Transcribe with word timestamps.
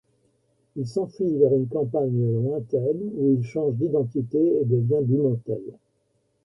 Il 0.77 0.87
s'enfuit 0.87 1.37
vers 1.37 1.53
une 1.53 1.67
campagne 1.67 2.33
lointaine, 2.41 3.11
où 3.17 3.35
il 3.35 3.43
change 3.43 3.75
d'identité 3.75 4.59
et 4.59 4.65
devient 4.65 5.03
Dumontel. 5.05 5.61